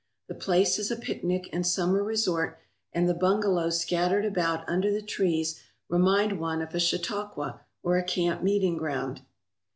[0.27, 2.57] The place is a picnic and summer resort
[2.91, 8.03] and the bungalows scattered about under the trees remind one of a Chautauqua or a
[8.03, 9.21] camp meeting ground.